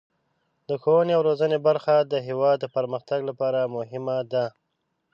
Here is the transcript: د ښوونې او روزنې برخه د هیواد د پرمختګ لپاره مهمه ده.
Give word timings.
د 0.67 0.69
ښوونې 0.81 1.13
او 1.17 1.21
روزنې 1.29 1.57
برخه 1.67 1.95
د 2.01 2.13
هیواد 2.27 2.57
د 2.61 2.65
پرمختګ 2.75 3.19
لپاره 3.29 3.71
مهمه 3.75 4.17
ده. 4.31 4.45